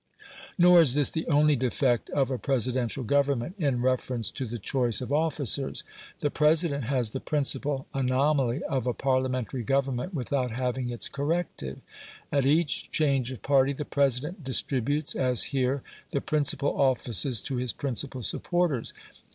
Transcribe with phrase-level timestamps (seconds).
[0.57, 4.99] Nor is this the only defect of a Presidential government in reference to the choice
[4.99, 5.83] of officers.
[6.21, 11.81] The President has the principal anomaly of a Parliamentary government without having its corrective.
[12.31, 17.71] At each change of party the President distributes (as here) the principal offices to his
[17.71, 18.95] principal supporters.